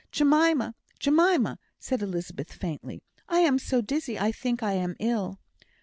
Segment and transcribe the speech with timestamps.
[0.11, 0.73] Jemima!
[0.97, 5.37] Jemima!" said Elizabeth, faintly, "I am so dizzy I think I am ill."